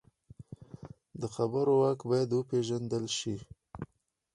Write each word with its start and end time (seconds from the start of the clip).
د 1.21 1.23
خبرو 1.35 1.73
واک 1.81 1.99
باید 2.09 2.29
وپېژندل 2.33 3.05
شي 3.17 3.35